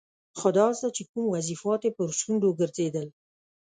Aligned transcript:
خدایزده 0.39 0.89
چې 0.95 1.03
کوم 1.11 1.25
وظیفات 1.35 1.81
یې 1.85 1.91
پر 1.97 2.09
شونډو 2.19 2.49
ګرځېدل. 2.59 3.07